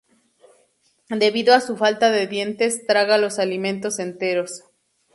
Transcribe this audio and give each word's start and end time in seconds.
Debido 1.11 1.53
a 1.53 1.61
su 1.61 1.77
falta 1.77 2.09
de 2.09 2.25
dientes, 2.25 2.87
traga 2.87 3.19
los 3.19 3.37
alimentos 3.37 3.99
enteros. 3.99 4.63